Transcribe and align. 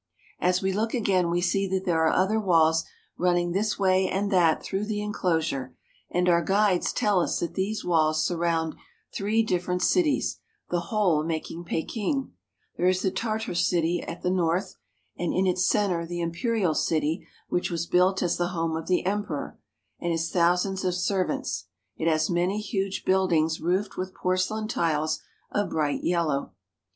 As 0.39 0.63
we 0.63 0.73
look 0.73 0.95
again 0.95 1.29
we 1.29 1.41
see 1.41 1.67
that 1.67 1.85
there 1.85 2.03
are 2.03 2.11
other 2.11 2.39
walls 2.39 2.85
run 3.19 3.35
ning 3.35 3.51
this 3.51 3.77
way 3.77 4.09
and 4.09 4.31
that 4.31 4.63
through 4.63 4.85
the 4.85 4.99
inclosure, 4.99 5.75
and 6.09 6.27
our 6.27 6.41
guides 6.43 6.91
tell 6.91 7.19
us 7.19 7.39
that 7.39 7.53
these 7.53 7.85
walls 7.85 8.25
surround 8.25 8.73
three 9.13 9.43
different 9.43 9.83
cities, 9.83 10.39
the 10.71 10.79
whole 10.89 11.23
making 11.23 11.65
Peking. 11.65 12.31
There 12.77 12.87
is 12.87 13.03
the 13.03 13.11
Tartar 13.11 13.53
city 13.53 14.01
at 14.01 14.23
the 14.23 14.31
north, 14.31 14.75
and 15.19 15.35
in 15.35 15.45
its 15.45 15.67
center 15.67 16.03
the 16.07 16.19
Imperial 16.21 16.73
City 16.73 17.27
which 17.49 17.69
was" 17.69 17.85
We 17.85 17.91
climb 17.91 18.07
up 18.13 18.23
into 18.23 18.25
the 18.25 18.37
tower 18.47 18.47
for 18.49 18.79
a 18.79 18.81
view 18.81 18.81
of 18.81 18.85
Peking." 18.87 19.05
built 19.05 19.05
as 19.05 19.05
the 19.05 19.05
home 19.05 19.21
of 19.21 19.27
the 19.27 19.35
Emperor 19.37 19.59
and 19.99 20.11
his 20.11 20.31
thousands 20.31 20.83
of 20.83 20.95
servants; 20.95 21.65
it 21.95 22.07
has 22.07 22.27
many 22.27 22.59
huge 22.59 23.05
buildings 23.05 23.61
roofed 23.61 23.97
with 23.97 24.15
porcelain 24.15 24.67
tiles 24.67 25.21
of 25.51 25.69
bright 25.69 26.03
yellow. 26.03 26.53